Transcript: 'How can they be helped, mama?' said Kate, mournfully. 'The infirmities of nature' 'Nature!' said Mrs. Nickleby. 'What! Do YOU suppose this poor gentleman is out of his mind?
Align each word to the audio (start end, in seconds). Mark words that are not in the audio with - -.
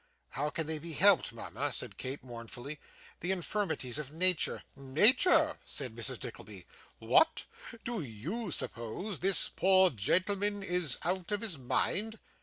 'How 0.29 0.49
can 0.49 0.65
they 0.65 0.79
be 0.79 0.93
helped, 0.93 1.31
mama?' 1.31 1.71
said 1.71 1.95
Kate, 1.95 2.23
mournfully. 2.23 2.79
'The 3.19 3.33
infirmities 3.33 3.99
of 3.99 4.11
nature' 4.11 4.63
'Nature!' 4.75 5.59
said 5.63 5.95
Mrs. 5.95 6.23
Nickleby. 6.23 6.65
'What! 6.97 7.45
Do 7.83 8.01
YOU 8.01 8.49
suppose 8.49 9.19
this 9.19 9.49
poor 9.49 9.91
gentleman 9.91 10.63
is 10.63 10.97
out 11.03 11.31
of 11.31 11.41
his 11.41 11.59
mind? 11.59 12.17